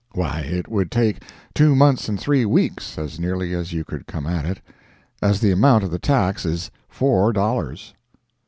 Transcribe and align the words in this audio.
Why, 0.15 0.39
it 0.39 0.67
would 0.67 0.89
take 0.89 1.21
two 1.53 1.75
months 1.75 2.09
and 2.09 2.19
three 2.19 2.43
weeks, 2.43 2.97
as 2.97 3.19
nearly 3.19 3.53
as 3.53 3.71
you 3.71 3.83
could 3.83 4.07
come 4.07 4.25
at 4.25 4.45
it; 4.47 4.59
as 5.21 5.41
the 5.41 5.51
amount 5.51 5.83
of 5.83 5.91
the 5.91 5.99
tax 5.99 6.43
is 6.43 6.71
four 6.89 7.31
dollars. 7.33 7.93